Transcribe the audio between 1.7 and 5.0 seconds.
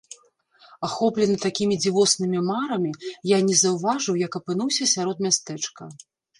дзівоснымі марамі, я не заўважыў, як апынуўся